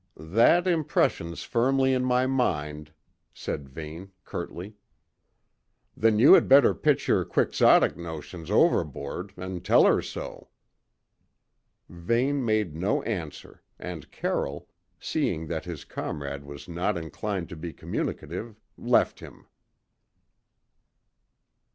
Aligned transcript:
"That 0.17 0.65
impression's 0.65 1.43
firmly 1.43 1.93
in 1.93 2.03
my 2.03 2.25
mind," 2.25 2.91
said 3.35 3.69
Vane, 3.69 4.09
curtly. 4.25 4.73
"Then 5.95 6.17
you 6.17 6.33
had 6.33 6.47
better 6.49 6.73
pitch 6.73 7.07
your 7.07 7.23
quixotic 7.23 7.95
notions 7.95 8.49
overboard, 8.49 9.31
and 9.37 9.63
tell 9.63 9.85
her 9.85 10.01
so." 10.01 10.47
Vane 11.87 12.43
made 12.43 12.73
no 12.75 13.03
answer, 13.03 13.61
and 13.77 14.09
Carroll, 14.09 14.67
seeing 14.99 15.45
that 15.45 15.65
his 15.65 15.85
comrade 15.85 16.45
was 16.45 16.67
not 16.67 16.97
inclined 16.97 17.47
to 17.49 17.55
be 17.55 17.71
communicative, 17.71 18.59
left 18.79 19.19
him. 19.19 19.45